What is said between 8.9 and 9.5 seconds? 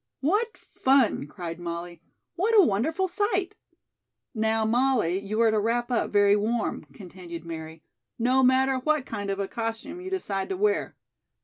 kind of a